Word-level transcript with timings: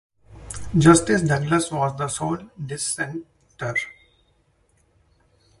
Justice 0.75 1.21
Douglas 1.25 1.71
was 1.71 1.95
the 1.95 2.07
sole 2.07 2.39
dissenter. 2.59 3.75